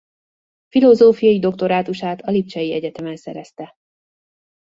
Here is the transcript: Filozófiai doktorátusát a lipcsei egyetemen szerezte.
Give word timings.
Filozófiai 0.69 1.39
doktorátusát 1.39 2.21
a 2.21 2.31
lipcsei 2.31 2.73
egyetemen 2.73 3.15
szerezte. 3.15 3.73